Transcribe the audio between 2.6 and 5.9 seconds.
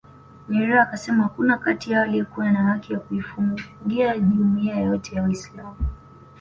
haki ya kuifungia jumuiya yoyote ya Waislam